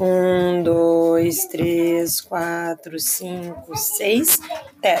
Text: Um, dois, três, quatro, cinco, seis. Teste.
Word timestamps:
Um, 0.00 0.62
dois, 0.62 1.44
três, 1.46 2.20
quatro, 2.22 2.98
cinco, 2.98 3.76
seis. 3.76 4.38
Teste. 4.80 4.98